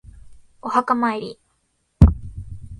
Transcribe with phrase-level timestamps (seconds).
[0.63, 1.39] お墓参り